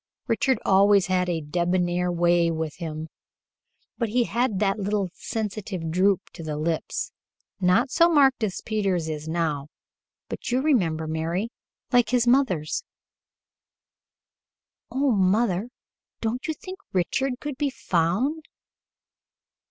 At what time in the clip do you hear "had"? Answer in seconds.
1.05-1.29, 4.23-4.57